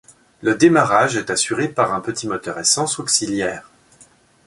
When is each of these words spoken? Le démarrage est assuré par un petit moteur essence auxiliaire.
Le 0.41 0.55
démarrage 0.55 1.15
est 1.15 1.29
assuré 1.29 1.67
par 1.69 1.93
un 1.93 2.01
petit 2.01 2.27
moteur 2.27 2.57
essence 2.57 2.97
auxiliaire. 2.97 3.69